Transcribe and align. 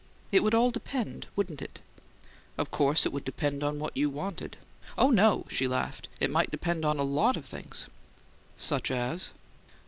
"It 0.31 0.41
would 0.43 0.55
all 0.55 0.71
depend, 0.71 1.27
wouldn't 1.35 1.61
it?" 1.61 1.77
"Of 2.57 2.71
course 2.71 3.05
it 3.05 3.13
would 3.13 3.23
depend 3.23 3.63
on 3.63 3.77
what 3.77 3.95
you 3.95 4.09
wanted." 4.09 4.57
"Oh, 4.97 5.11
no!" 5.11 5.45
she 5.47 5.67
laughed. 5.67 6.07
"It 6.19 6.31
might 6.31 6.49
depend 6.49 6.83
on 6.83 6.97
a 6.97 7.03
lot 7.03 7.37
of 7.37 7.45
things." 7.45 7.85
"Such 8.57 8.89
as?" 8.89 9.29